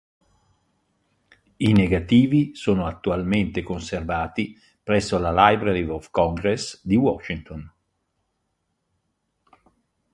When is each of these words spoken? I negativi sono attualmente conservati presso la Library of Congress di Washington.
I 1.59 1.73
negativi 1.73 2.55
sono 2.55 2.87
attualmente 2.87 3.61
conservati 3.61 4.57
presso 4.81 5.19
la 5.19 5.29
Library 5.31 5.83
of 5.87 6.09
Congress 6.09 6.83
di 6.83 6.95
Washington. 6.95 7.73